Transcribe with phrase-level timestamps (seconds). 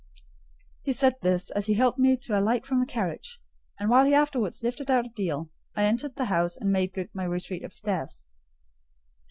[0.81, 3.39] He said this as he helped me to alight from the carriage,
[3.77, 7.25] and while he afterwards lifted out Adèle, I entered the house, and made good my
[7.25, 8.25] retreat upstairs.